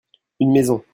[0.39, 0.83] une maison.